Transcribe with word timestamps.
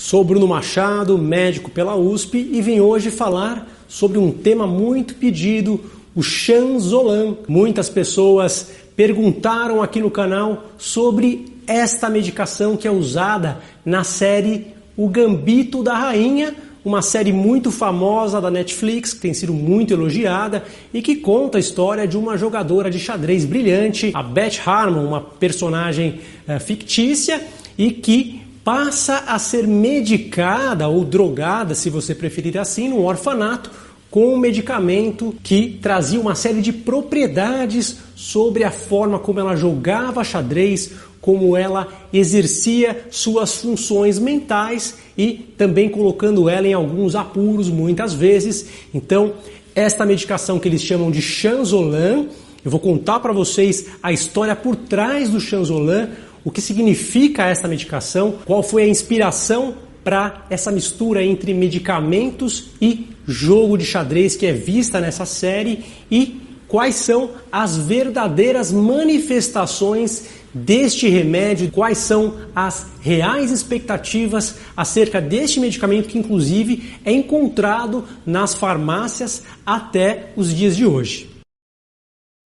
Sou 0.00 0.24
Bruno 0.24 0.48
Machado, 0.48 1.18
médico 1.18 1.70
pela 1.70 1.94
USP 1.94 2.38
e 2.38 2.62
vim 2.62 2.80
hoje 2.80 3.10
falar 3.10 3.68
sobre 3.86 4.16
um 4.16 4.32
tema 4.32 4.66
muito 4.66 5.14
pedido, 5.14 5.78
o 6.14 6.22
Chanzolan. 6.22 7.36
Muitas 7.46 7.90
pessoas 7.90 8.70
perguntaram 8.96 9.82
aqui 9.82 10.00
no 10.00 10.10
canal 10.10 10.64
sobre 10.78 11.52
esta 11.66 12.08
medicação 12.08 12.78
que 12.78 12.88
é 12.88 12.90
usada 12.90 13.58
na 13.84 14.02
série 14.02 14.68
O 14.96 15.06
Gambito 15.06 15.82
da 15.82 15.94
Rainha, 15.94 16.54
uma 16.82 17.02
série 17.02 17.30
muito 17.30 17.70
famosa 17.70 18.40
da 18.40 18.50
Netflix, 18.50 19.12
que 19.12 19.20
tem 19.20 19.34
sido 19.34 19.52
muito 19.52 19.92
elogiada 19.92 20.64
e 20.94 21.02
que 21.02 21.16
conta 21.16 21.58
a 21.58 21.60
história 21.60 22.08
de 22.08 22.16
uma 22.16 22.38
jogadora 22.38 22.90
de 22.90 22.98
xadrez 22.98 23.44
brilhante, 23.44 24.12
a 24.14 24.22
Beth 24.22 24.62
Harmon, 24.64 25.04
uma 25.04 25.20
personagem 25.20 26.20
uh, 26.48 26.58
fictícia 26.58 27.46
e 27.76 27.90
que 27.90 28.39
passa 28.64 29.24
a 29.26 29.38
ser 29.38 29.66
medicada 29.66 30.88
ou 30.88 31.04
drogada, 31.04 31.74
se 31.74 31.90
você 31.90 32.14
preferir 32.14 32.58
assim, 32.58 32.88
no 32.88 33.04
orfanato 33.04 33.70
com 34.10 34.34
um 34.34 34.36
medicamento 34.36 35.34
que 35.42 35.78
trazia 35.80 36.20
uma 36.20 36.34
série 36.34 36.60
de 36.60 36.72
propriedades 36.72 37.98
sobre 38.16 38.64
a 38.64 38.70
forma 38.70 39.18
como 39.18 39.38
ela 39.38 39.54
jogava 39.54 40.24
xadrez, 40.24 40.92
como 41.20 41.56
ela 41.56 41.86
exercia 42.12 43.06
suas 43.10 43.60
funções 43.60 44.18
mentais 44.18 44.96
e 45.16 45.32
também 45.56 45.88
colocando 45.88 46.48
ela 46.48 46.66
em 46.66 46.72
alguns 46.72 47.14
apuros 47.14 47.68
muitas 47.68 48.12
vezes. 48.12 48.66
Então, 48.92 49.34
esta 49.74 50.04
medicação 50.04 50.58
que 50.58 50.66
eles 50.66 50.82
chamam 50.82 51.10
de 51.10 51.22
Chanzolan, 51.22 52.26
eu 52.64 52.70
vou 52.70 52.80
contar 52.80 53.20
para 53.20 53.32
vocês 53.32 53.86
a 54.02 54.12
história 54.12 54.56
por 54.56 54.74
trás 54.74 55.30
do 55.30 55.40
Chanzolan, 55.40 56.10
o 56.44 56.50
que 56.50 56.60
significa 56.60 57.44
essa 57.44 57.68
medicação, 57.68 58.38
qual 58.44 58.62
foi 58.62 58.84
a 58.84 58.88
inspiração 58.88 59.74
para 60.02 60.46
essa 60.48 60.70
mistura 60.70 61.22
entre 61.22 61.52
medicamentos 61.52 62.70
e 62.80 63.08
jogo 63.26 63.76
de 63.76 63.84
xadrez 63.84 64.36
que 64.36 64.46
é 64.46 64.52
vista 64.52 65.00
nessa 65.00 65.26
série? 65.26 65.84
E 66.10 66.40
quais 66.66 66.94
são 66.94 67.30
as 67.50 67.76
verdadeiras 67.76 68.72
manifestações 68.72 70.40
deste 70.52 71.08
remédio, 71.08 71.70
quais 71.70 71.98
são 71.98 72.34
as 72.54 72.86
reais 73.00 73.50
expectativas 73.50 74.56
acerca 74.76 75.20
deste 75.20 75.60
medicamento 75.60 76.08
que 76.08 76.18
inclusive 76.18 76.94
é 77.04 77.12
encontrado 77.12 78.04
nas 78.26 78.54
farmácias 78.54 79.42
até 79.64 80.30
os 80.36 80.54
dias 80.54 80.76
de 80.76 80.86
hoje. 80.86 81.39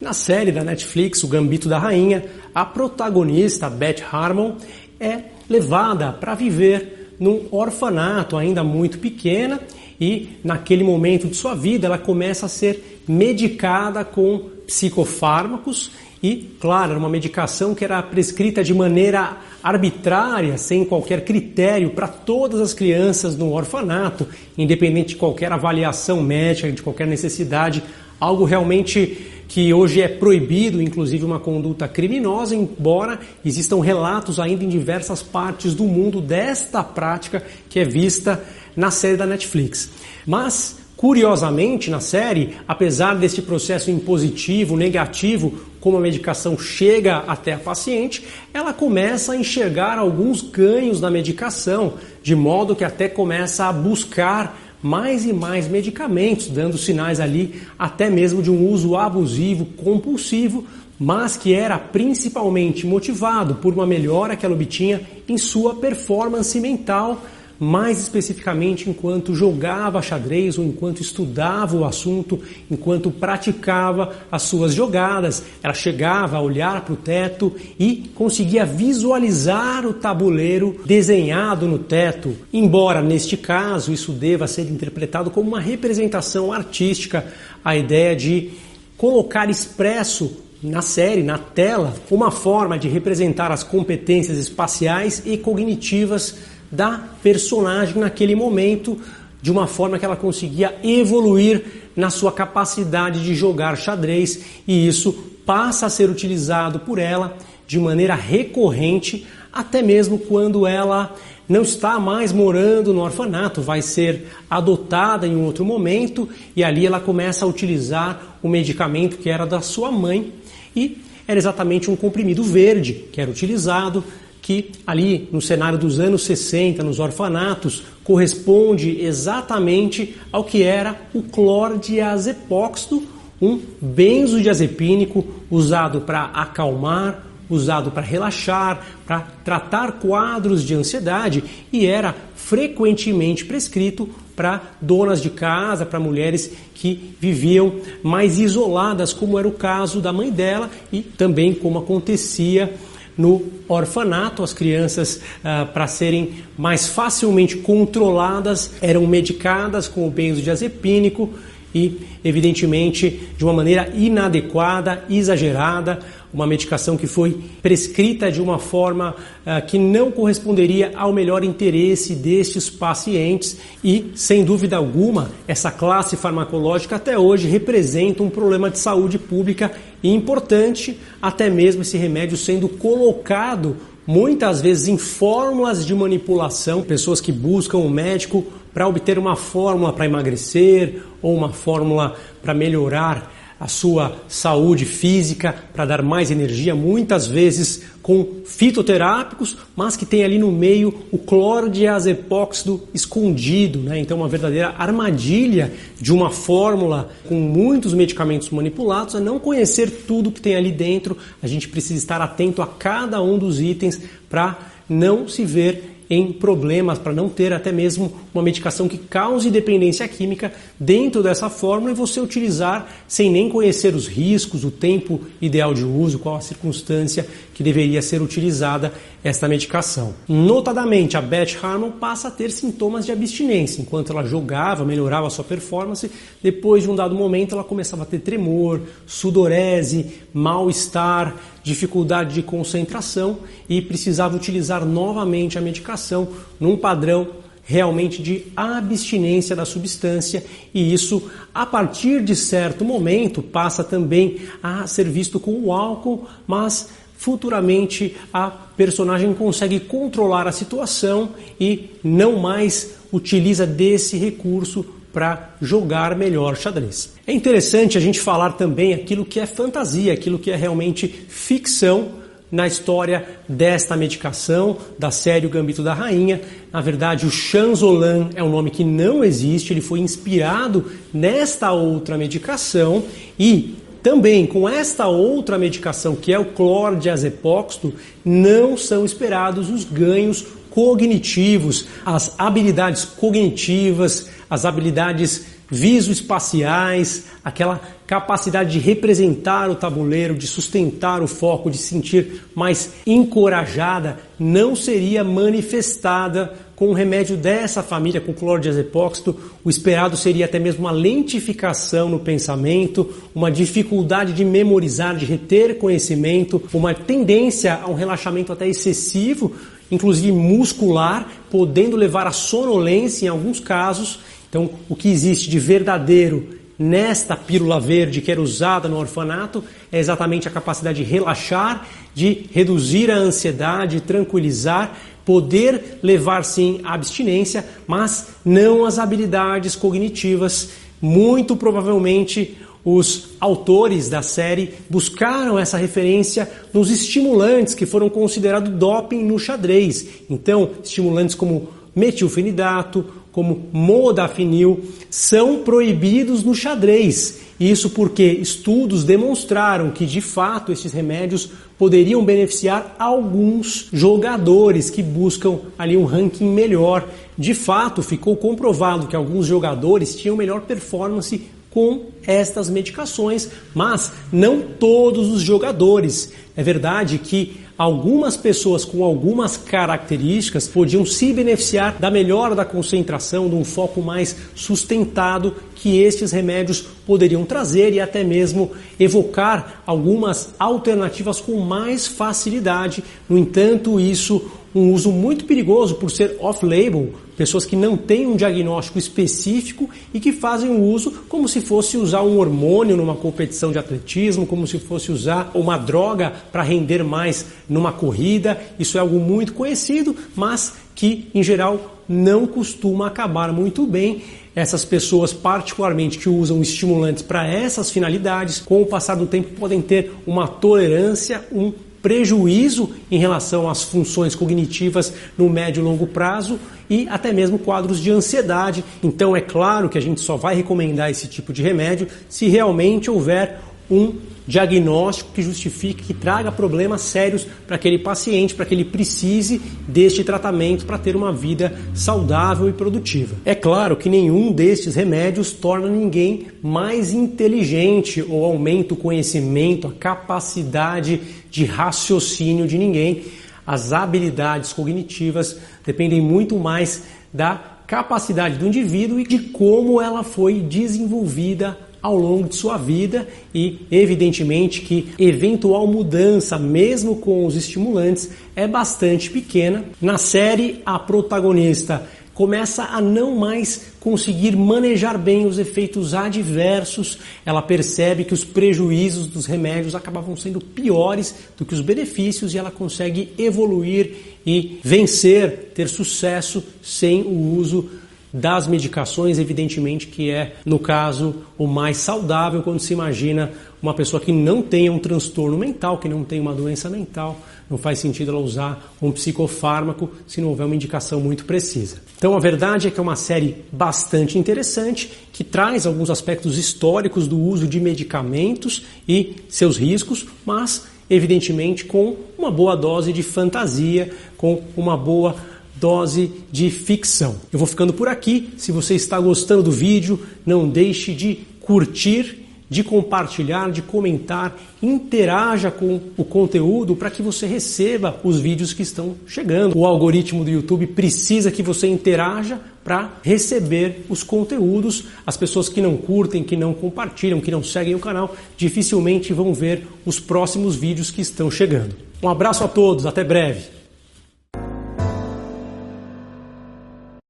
Na 0.03 0.13
série 0.13 0.51
da 0.51 0.65
Netflix, 0.65 1.23
O 1.23 1.29
Gambito 1.29 1.69
da 1.69 1.79
Rainha, 1.79 2.25
a 2.53 2.65
protagonista, 2.65 3.71
Beth 3.71 4.03
Harmon, 4.11 4.57
é 4.99 5.21
levada 5.49 6.13
para 6.13 6.35
viver 6.35 7.15
num 7.21 7.47
orfanato 7.53 8.37
ainda 8.37 8.65
muito 8.65 8.99
pequena 8.99 9.61
e 10.01 10.31
naquele 10.43 10.83
momento 10.83 11.29
de 11.29 11.37
sua 11.37 11.55
vida 11.55 11.87
ela 11.87 11.97
começa 11.97 12.47
a 12.47 12.49
ser 12.49 13.03
medicada 13.07 14.05
com 14.05 14.51
psicofármacos 14.67 15.93
e, 16.21 16.57
claro, 16.59 16.91
era 16.91 16.99
uma 16.99 17.09
medicação 17.09 17.73
que 17.73 17.85
era 17.85 18.03
prescrita 18.03 18.65
de 18.65 18.75
maneira 18.75 19.37
arbitrária, 19.63 20.59
sem 20.59 20.85
qualquer 20.85 21.23
critério 21.23 21.91
para 21.91 22.09
todas 22.09 22.61
as 22.61 22.75
crianças 22.75 23.37
no 23.37 23.53
orfanato, 23.53 24.27
independente 24.59 25.11
de 25.11 25.17
qualquer 25.17 25.53
avaliação 25.53 26.21
médica, 26.21 26.73
de 26.73 26.83
qualquer 26.83 27.07
necessidade, 27.07 27.83
algo 28.21 28.45
realmente 28.45 29.31
que 29.49 29.73
hoje 29.73 30.01
é 30.01 30.09
proibido, 30.09 30.83
inclusive 30.83 31.25
uma 31.25 31.39
conduta 31.39 31.87
criminosa, 31.87 32.57
embora 32.57 33.21
existam 33.45 33.81
relatos 33.81 34.41
ainda 34.41 34.65
em 34.65 34.69
diversas 34.69 35.23
partes 35.23 35.75
do 35.75 35.85
mundo 35.85 36.21
desta 36.21 36.83
prática 36.83 37.45
que 37.69 37.79
é 37.79 37.85
vista 37.85 38.43
na 38.75 38.91
série 38.91 39.17
da 39.17 39.27
Netflix. 39.27 39.91
Mas 40.27 40.83
Curiosamente, 40.97 41.91
na 41.91 42.01
série, 42.01 42.57
apesar 42.67 43.15
deste 43.15 43.43
processo 43.43 43.91
impositivo, 43.91 44.77
negativo, 44.77 45.53
como 45.79 45.99
a 45.99 46.01
medicação 46.01 46.57
chega 46.57 47.19
até 47.27 47.53
a 47.53 47.59
paciente, 47.59 48.25
ela 48.55 48.73
começa 48.73 49.33
a 49.33 49.37
enxergar 49.37 49.99
alguns 49.99 50.41
ganhos 50.41 51.01
da 51.01 51.11
medicação, 51.11 51.95
de 52.23 52.35
modo 52.35 52.77
que 52.77 52.85
até 52.85 53.07
começa 53.07 53.67
a 53.67 53.73
buscar 53.73 54.64
mais 54.85 55.25
e 55.25 55.33
mais 55.33 55.67
medicamentos, 55.67 56.49
dando 56.49 56.77
sinais 56.77 57.19
ali 57.19 57.63
até 57.79 58.11
mesmo 58.11 58.43
de 58.43 58.51
um 58.51 58.69
uso 58.69 58.97
abusivo, 58.97 59.65
compulsivo, 59.65 60.67
mas 61.01 61.39
que 61.39 61.55
era 61.55 61.79
principalmente 61.79 62.87
motivado 62.87 63.55
por 63.55 63.73
uma 63.73 63.87
melhora 63.87 64.37
que 64.37 64.45
ela 64.45 64.55
obtinha 64.55 65.01
em 65.27 65.39
sua 65.39 65.77
performance 65.77 66.61
mental 66.61 67.23
mais 67.59 68.01
especificamente 68.01 68.89
enquanto 68.89 69.35
jogava 69.35 70.03
xadrez 70.03 70.59
ou 70.59 70.65
enquanto 70.65 71.01
estudava 71.01 71.77
o 71.77 71.85
assunto, 71.85 72.41
enquanto 72.71 73.11
praticava 73.11 74.15
as 74.31 74.43
suas 74.43 74.75
jogadas. 74.75 75.45
Ela 75.63 75.75
chegava 75.75 76.37
a 76.37 76.41
olhar 76.41 76.85
para 76.85 76.95
o 76.95 76.97
teto 76.97 77.53
e 77.79 78.11
conseguia 78.15 78.65
visualizar 78.65 79.87
o 79.87 79.95
tabuleiro 79.95 80.81
desenhado 80.85 81.67
no 81.67 81.79
teto. 81.79 82.37
Embora 82.53 83.01
neste 83.01 83.37
caso 83.37 83.93
isso 83.93 84.13
deva 84.13 84.47
ser 84.47 84.71
interpretado 84.71 85.31
como 85.31 85.49
uma 85.49 85.61
representação 85.61 86.53
artística, 86.53 87.27
a 87.65 87.77
ideia 87.77 88.15
de 88.15 88.51
colocar 88.97 89.49
expresso 89.49 90.45
na 90.63 90.81
série, 90.81 91.23
na 91.23 91.37
tela, 91.37 91.95
uma 92.11 92.31
forma 92.31 92.79
de 92.79 92.89
representar 92.89 93.53
as 93.53 93.63
competências 93.63 94.39
espaciais 94.39 95.23
e 95.27 95.37
cognitivas 95.37 96.37
da 96.75 97.03
personagem 97.23 97.99
naquele 97.99 98.35
momento, 98.35 98.99
de 99.41 99.51
uma 99.51 99.67
forma 99.67 99.99
que 99.99 100.05
ela 100.05 100.17
conseguia 100.17 100.75
evoluir 100.83 101.65
na 101.95 102.11
sua 102.11 102.33
capacidade 102.33 103.23
de 103.23 103.35
jogar 103.35 103.77
xadrez, 103.77 104.41
e 104.67 104.87
isso 104.87 105.13
passa 105.47 105.87
a 105.87 105.91
ser 105.91 106.11
utilizado 106.11 106.81
por 106.81 106.99
ela 106.99 107.37
de 107.67 107.79
maneira 107.79 108.15
recorrente, 108.15 109.27
até 109.53 109.83
mesmo 109.83 110.19
quando 110.19 110.67
ela 110.67 111.15
não 111.49 111.63
está 111.63 111.99
mais 111.99 112.33
morando 112.33 112.93
no 112.93 113.03
orfanato, 113.03 113.61
vai 113.61 113.83
ser 113.83 114.29
adotada 114.49 115.27
em 115.27 115.37
outro 115.37 115.65
momento 115.65 116.29
e 116.57 116.65
ali 116.65 116.87
ela 116.87 116.99
começa 116.99 117.45
a 117.45 117.49
utilizar 117.49 118.39
o 118.43 118.49
medicamento 118.49 119.19
que 119.19 119.29
era 119.29 119.45
da 119.45 119.61
sua 119.61 119.93
mãe 119.93 120.33
e 120.75 120.99
era 121.29 121.39
exatamente 121.39 121.91
um 121.91 121.97
comprimido 121.97 122.43
verde 122.43 123.05
que 123.13 123.21
era 123.21 123.31
utilizado 123.31 124.03
que 124.45 124.73
ali 124.87 125.27
no 125.33 125.41
cenário 125.41 125.79
dos 125.79 125.99
anos 125.99 126.23
60, 126.25 126.85
nos 126.85 126.99
orfanatos, 126.99 127.83
corresponde 128.05 129.01
exatamente 129.01 130.17
ao 130.31 130.45
que 130.45 130.63
era 130.63 131.01
o 131.15 131.23
clordiazepóxido, 131.23 133.03
um 133.41 133.59
benzodiazepínico 133.81 135.25
usado 135.51 136.03
para 136.03 136.25
acalmar, 136.25 137.25
usado 137.49 137.91
para 137.91 138.03
relaxar, 138.03 138.87
para 139.07 139.21
tratar 139.43 139.93
quadros 139.93 140.63
de 140.63 140.75
ansiedade 140.75 141.43
e 141.73 141.87
era 141.87 142.15
frequentemente 142.37 143.47
prescrito 143.47 144.11
para 144.37 144.61
donas 144.79 145.23
de 145.23 145.31
casa, 145.31 145.87
para 145.87 145.99
mulheres 145.99 146.53
que 146.75 147.17
viviam 147.19 147.77
mais 148.03 148.39
isoladas, 148.39 149.15
como 149.15 149.39
era 149.39 149.49
o 149.49 149.53
caso 149.53 150.03
da 150.03 150.13
mãe 150.13 150.31
dela 150.31 150.69
e 150.93 151.01
também 151.01 151.55
como 151.55 151.79
acontecia 151.79 152.75
no 153.17 153.43
orfanato. 153.69 154.43
As 154.43 154.53
crianças, 154.53 155.21
ah, 155.43 155.67
para 155.73 155.87
serem 155.87 156.35
mais 156.57 156.87
facilmente 156.87 157.57
controladas, 157.57 158.73
eram 158.81 159.07
medicadas 159.07 159.89
com 159.89 160.07
o 160.07 160.11
benzodiazepínico 160.11 161.31
e, 161.75 161.99
evidentemente, 162.25 163.29
de 163.37 163.45
uma 163.45 163.53
maneira 163.53 163.91
inadequada, 163.95 165.05
exagerada, 165.11 165.99
uma 166.33 166.47
medicação 166.47 166.97
que 166.97 167.07
foi 167.07 167.41
prescrita 167.63 168.31
de 168.31 168.41
uma 168.41 168.59
forma 168.59 169.15
uh, 169.47 169.65
que 169.67 169.79
não 169.79 170.11
corresponderia 170.11 170.93
ao 170.97 171.13
melhor 171.13 171.45
interesse 171.45 172.15
destes 172.15 172.69
pacientes 172.69 173.57
e, 173.83 174.11
sem 174.15 174.45
dúvida 174.45 174.77
alguma, 174.77 175.31
essa 175.47 175.71
classe 175.71 176.17
farmacológica 176.17 176.97
até 176.97 177.17
hoje 177.17 177.49
representa 177.49 178.23
um 178.23 178.31
problema 178.31 178.69
de 178.69 178.79
saúde 178.79 179.19
pública 179.19 179.71
importante, 180.03 180.99
até 181.23 181.49
mesmo 181.49 181.83
esse 181.83 181.97
remédio 181.97 182.37
sendo 182.37 182.69
colocado 182.69 183.77
muitas 184.07 184.61
vezes 184.61 184.89
em 184.89 184.99
fórmulas 184.99 185.85
de 185.87 185.95
manipulação, 185.95 186.83
pessoas 186.83 187.21
que 187.21 187.33
buscam 187.33 187.79
o 187.79 187.87
um 187.87 187.91
médico 187.91 188.45
para 188.73 188.89
obter 188.89 189.19
uma 189.19 189.37
fórmula 189.37 189.93
para 189.93 190.07
emagrecer 190.07 191.03
ou 191.23 191.35
uma 191.35 191.53
fórmula 191.53 192.17
para 192.43 192.53
melhorar 192.53 193.33
a 193.59 193.69
sua 193.69 194.17
saúde 194.29 194.85
física, 194.85 195.55
para 195.73 195.85
dar 195.85 196.03
mais 196.03 196.31
energia, 196.31 196.75
muitas 196.75 197.27
vezes 197.27 197.83
com 198.03 198.43
fitoterápicos, 198.45 199.57
mas 199.75 199.97
que 199.97 200.05
tem 200.05 200.25
ali 200.25 200.39
no 200.39 200.53
meio 200.53 200.95
o 201.11 201.17
clordiazepóxido 201.17 202.83
escondido, 202.93 203.79
né? 203.79 203.99
Então 203.99 204.19
uma 204.19 204.29
verdadeira 204.29 204.75
armadilha 204.77 205.73
de 205.99 206.13
uma 206.13 206.31
fórmula 206.31 207.11
com 207.27 207.37
muitos 207.37 207.95
medicamentos 207.95 208.51
manipulados, 208.51 209.15
é 209.15 209.21
não 209.21 209.39
conhecer 209.39 210.05
tudo 210.07 210.31
que 210.31 210.41
tem 210.41 210.57
ali 210.57 210.71
dentro. 210.71 211.17
A 211.43 211.47
gente 211.47 211.69
precisa 211.69 211.99
estar 211.99 212.21
atento 212.21 212.61
a 212.61 212.67
cada 212.67 213.23
um 213.23 213.39
dos 213.39 213.61
itens 213.61 214.01
para 214.29 214.59
não 214.89 215.27
se 215.27 215.45
ver 215.45 215.94
em 216.09 216.33
problemas, 216.33 216.99
para 216.99 217.13
não 217.13 217.29
ter 217.29 217.53
até 217.53 217.73
mesmo 217.73 218.13
uma 218.33 218.43
medicação 218.43 218.89
que 218.89 218.99
cause 218.99 219.51
dependência 219.51 220.07
química 220.07 220.53
dentro 220.79 221.23
dessa 221.23 221.49
fórmula 221.49 221.93
e 221.93 221.95
você 221.95 222.21
utilizar 222.21 222.93
sem 223.09 223.31
nem 223.31 223.49
conhecer 223.49 223.95
os 223.95 224.07
riscos, 224.07 224.65
o 224.65 224.71
tempo 224.71 225.21
ideal 225.41 225.73
de 225.73 225.85
uso, 225.85 226.19
qual 226.19 226.37
a 226.37 226.41
circunstância 226.41 227.27
que 227.55 227.63
deveria 227.63 228.03
ser 228.03 228.21
utilizada 228.21 228.93
esta 229.23 229.49
medicação. 229.49 230.13
Notadamente, 230.29 231.17
a 231.17 231.23
Beth 231.23 231.57
Harmon 231.63 231.93
passa 231.93 232.29
a 232.29 232.31
ter 232.31 232.51
sintomas 232.51 233.07
de 233.07 233.13
abstinência. 233.13 233.81
Enquanto 233.81 234.13
ela 234.13 234.25
jogava, 234.25 234.85
melhorava 234.85 235.31
sua 235.31 235.45
performance, 235.45 236.11
depois 236.43 236.83
de 236.83 236.91
um 236.91 236.97
dado 236.97 237.15
momento 237.15 237.55
ela 237.55 237.65
começava 237.65 238.03
a 238.03 238.07
ter 238.07 238.19
tremor, 238.19 238.81
sudorese, 239.07 240.21
mal-estar, 240.35 241.37
dificuldade 241.63 242.35
de 242.35 242.43
concentração 242.43 243.39
e 243.69 243.81
precisava 243.81 244.37
utilizar 244.37 244.85
novamente 244.85 245.57
a 245.57 245.61
medicação 245.61 246.29
num 246.61 246.77
padrão 246.77 247.45
realmente 247.67 248.23
de 248.23 248.45
abstinência 248.55 249.57
da 249.57 249.65
substância 249.65 250.45
e 250.73 250.93
isso 250.93 251.31
a 251.55 251.65
partir 251.65 252.23
de 252.23 252.37
certo 252.37 252.85
momento 252.85 253.43
passa 253.43 253.83
também 253.83 254.43
a 254.63 254.87
ser 254.87 255.05
visto 255.05 255.41
com 255.41 255.53
o 255.53 255.73
álcool, 255.73 256.27
mas 256.47 256.91
futuramente 257.25 258.15
a 258.31 258.51
personagem 258.51 259.33
consegue 259.33 259.81
controlar 259.81 260.47
a 260.47 260.53
situação 260.53 261.31
e 261.59 261.89
não 262.05 262.37
mais 262.39 262.97
utiliza 263.11 263.67
desse 263.67 264.19
recurso 264.19 264.85
para 265.11 265.55
jogar 265.63 266.15
melhor 266.17 266.55
xadrez. 266.55 267.15
É 267.27 267.33
interessante 267.33 267.97
a 267.97 268.01
gente 268.01 268.21
falar 268.21 268.53
também 268.53 268.93
aquilo 268.93 269.25
que 269.25 269.41
é 269.41 269.47
fantasia, 269.47 270.13
aquilo 270.13 270.39
que 270.39 270.51
é 270.51 270.57
realmente 270.57 271.09
ficção 271.09 272.23
na 272.53 272.67
história 272.67 273.27
desta 273.49 273.97
medicação 273.97 274.77
da 274.99 275.11
série 275.11 275.47
O 275.47 275.51
Gambito 275.51 275.83
da 275.83 275.95
Rainha. 275.95 276.43
Na 276.71 276.83
verdade, 276.83 277.25
o 277.25 277.31
Chanzolan 277.31 278.29
é 278.35 278.45
um 278.45 278.51
nome 278.51 278.71
que 278.71 278.85
não 278.85 279.25
existe, 279.25 279.73
ele 279.73 279.81
foi 279.81 280.01
inspirado 280.01 280.93
nesta 281.13 281.73
outra 281.73 282.19
medicação 282.19 283.03
e 283.39 283.77
também 284.05 284.47
com 284.47 284.69
esta 284.69 285.07
outra 285.07 285.57
medicação, 285.57 286.15
que 286.15 286.31
é 286.31 286.39
o 286.39 286.45
clordiazepóxito, 286.45 287.95
não 288.23 288.77
são 288.77 289.03
esperados 289.03 289.71
os 289.71 289.83
ganhos 289.83 290.45
cognitivos, 290.69 291.87
as 292.05 292.35
habilidades 292.39 293.07
cognitivas, 293.07 294.29
as 294.51 294.67
habilidades 294.67 295.47
visoespaciais, 295.71 297.25
aquela 297.43 297.81
capacidade 298.07 298.73
de 298.73 298.79
representar 298.79 299.71
o 299.71 299.75
tabuleiro, 299.75 300.35
de 300.35 300.47
sustentar 300.47 301.23
o 301.23 301.27
foco, 301.27 301.71
de 301.71 301.79
sentir 301.79 302.43
mais 302.55 302.93
encorajada, 303.07 304.19
não 304.39 304.77
seria 304.77 305.25
manifestada 305.25 306.53
com 306.77 306.89
um 306.89 306.93
remédio 306.93 307.37
dessa 307.37 307.83
família, 307.83 308.21
com 308.21 308.33
clordiazepóxito. 308.33 309.37
O 309.65 309.71
esperado 309.71 310.17
seria 310.17 310.45
até 310.45 310.59
mesmo 310.59 310.81
uma 310.81 310.91
lentificação 310.91 312.09
no 312.09 312.19
pensamento, 312.19 313.09
uma 313.35 313.51
dificuldade 313.51 314.33
de 314.33 314.45
memorizar, 314.45 315.17
de 315.17 315.25
reter 315.25 315.77
conhecimento, 315.79 316.63
uma 316.73 316.95
tendência 316.95 317.81
a 317.83 317.89
um 317.89 317.95
relaxamento 317.95 318.53
até 318.53 318.69
excessivo, 318.69 319.53
inclusive 319.91 320.33
muscular, 320.33 321.29
podendo 321.51 321.97
levar 321.97 322.27
à 322.27 322.33
sonolência 322.33 323.27
em 323.27 323.29
alguns 323.29 323.61
casos 323.61 324.21
então, 324.55 324.71
o 324.89 324.95
que 324.95 325.09
existe 325.09 325.51
de 325.51 325.59
verdadeiro 325.59 326.47
nesta 326.79 327.37
pílula 327.37 327.79
verde 327.79 328.21
que 328.21 328.31
era 328.31 328.41
usada 328.41 328.89
no 328.89 328.99
orfanato 328.99 329.63
é 329.93 329.99
exatamente 329.99 330.49
a 330.49 330.51
capacidade 330.51 331.05
de 331.05 331.11
relaxar, 331.11 331.87
de 332.15 332.47
reduzir 332.53 333.11
a 333.11 333.17
ansiedade, 333.17 334.01
tranquilizar, 334.01 334.97
poder 335.25 335.99
levar 336.03 336.45
sim 336.45 336.81
à 336.85 336.95
abstinência, 336.95 337.65
mas 337.87 338.29
não 338.45 338.85
as 338.85 338.99
habilidades 338.99 339.75
cognitivas. 339.77 340.71
Muito 341.01 341.57
provavelmente 341.57 342.57
os 342.85 343.31
autores 343.41 344.11
da 344.11 344.21
série 344.21 344.75
buscaram 344.91 345.59
essa 345.59 345.79
referência 345.79 346.51
nos 346.73 346.91
estimulantes 346.91 347.75
que 347.75 347.87
foram 347.87 348.11
considerados 348.11 348.71
doping 348.71 349.25
no 349.25 349.39
xadrez. 349.39 350.07
Então, 350.29 350.71
estimulantes 350.83 351.35
como 351.35 351.69
metilfenidato, 351.97 353.07
como 353.35 353.67
modafinil, 353.73 354.81
são 355.11 355.65
proibidos 355.65 356.45
no 356.45 356.55
xadrez. 356.55 357.41
Isso 357.59 357.91
porque 357.91 358.23
estudos 358.23 359.03
demonstraram 359.03 359.91
que 359.91 360.07
de 360.07 360.21
fato 360.21 360.71
esses 360.71 360.93
remédios 360.93 361.51
poderiam 361.77 362.25
beneficiar 362.25 362.95
alguns 362.97 363.89
jogadores 363.93 364.89
que 364.89 365.03
buscam 365.03 365.59
ali 365.77 365.97
um 365.97 366.05
ranking 366.05 366.49
melhor. 366.49 367.09
De 367.37 367.55
fato, 367.55 368.05
ficou 368.05 368.37
comprovado 368.37 369.09
que 369.09 369.17
alguns 369.17 369.47
jogadores 369.47 370.15
tinham 370.15 370.37
melhor 370.37 370.61
performance 370.61 371.43
com 371.71 372.03
estas 372.25 372.71
medicações, 372.71 373.51
mas 373.75 374.13
não 374.33 374.61
todos 374.61 375.33
os 375.33 375.43
jogadores. 375.43 376.33
É 376.57 376.63
verdade 376.63 377.19
que 377.19 377.64
algumas 377.77 378.37
pessoas 378.37 378.85
com 378.85 379.03
algumas 379.03 379.57
características 379.57 380.69
podiam 380.69 381.05
se 381.05 381.33
beneficiar 381.33 381.97
da 381.99 382.11
melhora 382.11 382.55
da 382.55 382.65
concentração, 382.65 383.49
de 383.49 383.55
um 383.55 383.65
foco 383.65 384.01
mais 384.01 384.37
sustentado 384.55 385.55
que 385.75 386.01
estes 386.01 386.33
remédios 386.33 386.81
poderiam 387.07 387.45
trazer 387.45 387.93
e 387.93 388.01
até 388.01 388.23
mesmo 388.25 388.71
evocar 388.99 389.83
algumas 389.87 390.55
alternativas 390.59 391.41
com 391.41 391.61
mais 391.61 392.07
facilidade. 392.07 393.03
No 393.29 393.37
entanto, 393.37 394.01
isso 394.01 394.51
um 394.75 394.93
uso 394.93 395.13
muito 395.13 395.45
perigoso 395.45 395.95
por 395.95 396.11
ser 396.11 396.37
off-label, 396.41 397.13
pessoas 397.37 397.65
que 397.65 397.77
não 397.77 397.97
têm 397.97 398.27
um 398.27 398.37
diagnóstico 398.37 398.99
específico 398.99 399.89
e 400.13 400.19
que 400.19 400.33
fazem 400.33 400.71
o 400.71 400.83
uso 400.83 401.13
como 401.29 401.49
se 401.49 401.61
fosse 401.61 401.97
usar 401.97 402.23
um 402.23 402.39
hormônio 402.39 402.97
numa 402.97 403.15
competição 403.15 403.71
de 403.71 403.79
atletismo, 403.79 404.47
como 404.47 404.67
se 404.67 404.79
fosse 404.79 405.13
usar 405.13 405.51
uma 405.55 405.77
droga 405.77 406.33
para 406.51 406.63
render 406.63 407.05
mais 407.05 407.47
numa 407.69 407.93
corrida. 407.93 408.61
Isso 408.79 408.99
é 408.99 409.01
algo 409.01 409.21
muito 409.21 409.53
conhecido, 409.53 410.17
mas 410.35 410.75
que 410.95 411.29
em 411.35 411.43
geral 411.43 412.03
não 412.09 412.47
costuma 412.47 413.07
acabar 413.07 413.53
muito 413.53 413.87
bem. 413.87 414.23
Essas 414.57 414.85
pessoas, 414.85 415.33
particularmente 415.33 416.19
que 416.19 416.29
usam 416.29 416.63
estimulantes 416.63 417.23
para 417.23 417.47
essas 417.47 417.91
finalidades, 417.91 418.61
com 418.61 418.83
o 418.83 418.87
passar 418.87 419.17
do 419.17 419.27
tempo 419.27 419.51
podem 419.59 419.81
ter 419.81 420.13
uma 420.27 420.47
tolerância, 420.47 421.45
um 421.51 421.73
prejuízo 422.01 422.91
em 423.11 423.19
relação 423.19 423.69
às 423.69 423.83
funções 423.83 424.35
cognitivas 424.35 425.13
no 425.37 425.49
médio 425.49 425.81
e 425.81 425.85
longo 425.85 426.07
prazo 426.07 426.59
e 426.89 427.09
até 427.09 427.33
mesmo 427.33 427.59
quadros 427.59 427.99
de 427.99 428.11
ansiedade. 428.11 428.85
Então 429.03 429.37
é 429.37 429.41
claro 429.41 429.89
que 429.89 429.99
a 429.99 430.03
gente 430.03 430.21
só 430.21 430.37
vai 430.37 430.55
recomendar 430.55 431.11
esse 431.11 431.27
tipo 431.27 431.53
de 431.53 431.63
remédio 431.63 432.09
se 432.29 432.49
realmente 432.49 433.11
houver 433.11 433.59
um 433.91 434.15
diagnóstico 434.47 435.33
que 435.33 435.43
justifique, 435.43 436.05
que 436.05 436.15
traga 436.15 436.53
problemas 436.53 437.01
sérios 437.01 437.47
para 437.67 437.77
aquele 437.77 437.99
paciente, 437.99 438.55
para 438.55 438.67
que 438.67 438.75
ele 438.75 438.85
precise 438.85 439.61
deste 439.89 440.23
tratamento 440.23 440.85
para 440.85 440.99
ter 440.99 441.17
uma 441.17 441.33
vida 441.33 441.75
saudável 441.95 442.69
e 442.69 442.73
produtiva. 442.73 443.37
É 443.45 443.55
claro 443.55 443.97
que 443.97 444.09
nenhum 444.09 444.53
destes 444.53 444.95
remédios 444.95 445.53
torna 445.53 445.89
ninguém 445.89 446.49
mais 446.63 447.13
inteligente 447.13 448.23
ou 448.23 448.45
aumenta 448.45 448.95
o 448.95 448.99
conhecimento, 448.99 449.89
a 449.89 449.93
capacidade 449.93 451.21
de 451.51 451.65
raciocínio 451.65 452.67
de 452.67 452.77
ninguém. 452.77 453.25
As 453.67 453.93
habilidades 453.95 454.75
cognitivas 454.75 455.59
dependem 455.85 456.21
muito 456.21 456.59
mais 456.59 457.05
da 457.33 457.73
capacidade 457.87 458.59
do 458.59 458.67
indivíduo 458.67 459.19
e 459.21 459.25
de 459.25 459.39
como 459.39 460.01
ela 460.01 460.23
foi 460.23 460.61
desenvolvida 460.61 461.79
ao 462.05 462.19
longo 462.19 462.51
de 462.51 462.57
sua 462.57 462.77
vida 462.77 463.27
e, 463.55 463.79
evidentemente, 463.91 464.83
que 464.83 465.09
eventual 465.19 465.87
mudança, 465.87 466.59
mesmo 466.59 467.17
com 467.17 467.47
os 467.47 467.57
estimulantes, 467.57 468.29
é 468.55 468.69
bastante 468.69 469.31
pequena. 469.31 469.87
Na 470.03 470.19
série, 470.19 470.83
a 470.85 470.99
protagonista 470.99 472.07
começa 472.35 472.83
a 472.83 473.01
não 473.01 473.35
mais 473.35 473.95
conseguir 474.01 474.55
manejar 474.55 475.17
bem 475.17 475.47
os 475.47 475.59
efeitos 475.59 476.13
adversos, 476.13 477.17
ela 477.47 477.63
percebe 477.63 478.25
que 478.25 478.35
os 478.35 478.45
prejuízos 478.45 479.27
dos 479.27 479.47
remédios 479.47 479.95
acabavam 479.95 480.37
sendo 480.37 480.61
piores 480.61 481.35
do 481.57 481.65
que 481.65 481.73
os 481.73 481.81
benefícios 481.81 482.53
e 482.53 482.59
ela 482.59 482.71
consegue 482.71 483.33
evoluir 483.39 484.35
e 484.45 484.79
vencer, 484.83 485.71
ter 485.75 485.89
sucesso 485.89 486.63
sem 486.83 487.23
o 487.23 487.57
uso 487.57 487.89
das 488.35 488.67
medicações, 488.67 489.39
evidentemente 489.39 490.09
que 490.09 490.29
é, 490.29 490.57
no 490.67 490.77
caso, 490.77 491.37
o 491.57 491.69
mais 491.69 491.99
saudável 491.99 492.63
quando 492.63 492.81
se 492.81 492.93
imagina 492.93 493.53
uma 493.81 493.95
pessoa 493.95 494.21
que 494.21 494.33
não 494.33 494.61
tenha 494.61 494.93
um 494.93 494.99
transtorno 494.99 495.57
mental, 495.57 495.99
que 495.99 496.09
não 496.09 496.25
tenha 496.25 496.43
uma 496.43 496.53
doença 496.53 496.91
mental, 496.91 497.39
não 497.71 497.79
faz 497.79 498.01
sentido 498.01 498.33
ela 498.33 498.41
usar 498.41 498.93
um 499.01 499.13
psicofármaco 499.13 500.11
se 500.27 500.41
não 500.41 500.49
houver 500.49 500.67
uma 500.67 500.75
indicação 500.75 501.21
muito 501.21 501.45
precisa. 501.45 501.99
Então 502.19 502.35
a 502.37 502.41
verdade 502.41 502.89
é 502.89 502.91
que 502.91 502.99
é 502.99 503.03
uma 503.03 503.15
série 503.15 503.65
bastante 503.71 504.37
interessante 504.37 505.13
que 505.33 505.45
traz 505.45 505.87
alguns 505.87 506.11
aspectos 506.11 506.59
históricos 506.59 507.29
do 507.29 507.39
uso 507.39 507.69
de 507.69 507.79
medicamentos 507.79 508.83
e 509.07 509.37
seus 509.49 509.77
riscos, 509.77 510.27
mas 510.45 510.87
evidentemente 511.09 511.85
com 511.85 512.17
uma 512.37 512.51
boa 512.51 512.75
dose 512.75 513.13
de 513.13 513.23
fantasia, 513.23 514.11
com 514.37 514.61
uma 514.77 514.97
boa 514.97 515.37
dose 515.77 516.31
de 516.51 516.71
ficção. 516.71 517.37
Eu 517.53 517.59
vou 517.59 517.67
ficando 517.67 517.93
por 517.93 518.09
aqui. 518.09 518.51
Se 518.57 518.73
você 518.73 518.95
está 518.95 519.19
gostando 519.19 519.63
do 519.63 519.71
vídeo, 519.71 520.21
não 520.45 520.69
deixe 520.69 521.15
de 521.15 521.39
curtir 521.61 522.45
de 522.69 522.83
compartilhar, 522.83 523.71
de 523.71 523.83
comentar, 523.83 524.59
interaja 524.83 525.71
com 525.71 526.01
o 526.17 526.25
conteúdo 526.25 526.97
para 526.97 527.11
que 527.11 527.23
você 527.23 527.47
receba 527.47 528.19
os 528.25 528.41
vídeos 528.41 528.73
que 528.73 528.83
estão 528.83 529.15
chegando. 529.27 529.79
O 529.79 529.87
algoritmo 529.87 530.45
do 530.45 530.51
YouTube 530.51 530.89
precisa 530.89 531.51
que 531.51 531.63
você 531.63 531.87
interaja 531.87 532.59
para 532.83 533.19
receber 533.23 534.05
os 534.09 534.23
conteúdos. 534.23 535.05
As 535.27 535.37
pessoas 535.37 535.69
que 535.69 535.81
não 535.81 535.97
curtem, 535.97 536.43
que 536.43 536.57
não 536.57 536.75
compartilham, 536.75 537.41
que 537.41 537.51
não 537.51 537.63
seguem 537.63 537.95
o 537.95 538.01
canal, 538.01 538.35
dificilmente 538.57 539.33
vão 539.33 539.55
ver 539.55 539.87
os 540.05 540.19
próximos 540.19 540.75
vídeos 540.75 541.11
que 541.11 541.21
estão 541.21 541.51
chegando. 541.51 541.95
Um 542.23 542.29
abraço 542.29 542.65
a 542.65 542.69
todos, 542.69 543.07
até 543.07 543.23
breve. 543.23 543.74